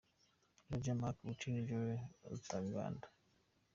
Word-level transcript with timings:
Roger 0.71 0.95
Marc 0.95 1.17
Ruti 1.25 1.51
& 1.65 1.67
Joel 1.67 1.99
Rutaganda. 2.29 3.07